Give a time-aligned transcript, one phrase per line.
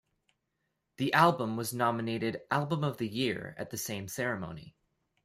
[0.97, 4.75] The album was nominated "Album of the Year" at the same ceremony.